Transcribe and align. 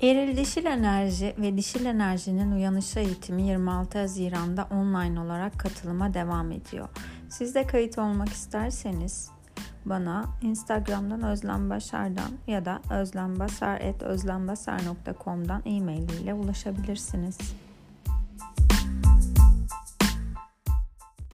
Eril 0.00 0.36
Dişil 0.36 0.64
Enerji 0.64 1.34
ve 1.38 1.56
Dişil 1.56 1.84
Enerjinin 1.84 2.52
Uyanışı 2.52 3.00
eğitimi 3.00 3.42
26 3.42 3.98
Haziran'da 3.98 4.68
online 4.70 5.20
olarak 5.20 5.58
katılıma 5.58 6.14
devam 6.14 6.52
ediyor. 6.52 6.88
Siz 7.28 7.54
de 7.54 7.66
kayıt 7.66 7.98
olmak 7.98 8.28
isterseniz 8.28 9.30
bana 9.84 10.24
Instagram'dan 10.42 11.22
Özlem 11.22 11.70
Başar'dan 11.70 12.30
ya 12.46 12.64
da 12.64 12.80
özlembasar.özlembasar.com'dan 12.90 15.62
e-mail 15.64 16.08
ile 16.08 16.34
ulaşabilirsiniz. 16.34 17.38